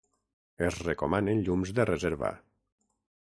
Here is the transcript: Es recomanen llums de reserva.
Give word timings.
Es 0.67 0.77
recomanen 0.85 1.45
llums 1.49 1.73
de 1.81 1.87
reserva. 1.91 2.31